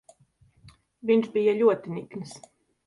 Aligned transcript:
Viņš 1.11 1.31
bija 1.37 1.57
ļoti 1.61 1.97
nikns. 2.01 2.39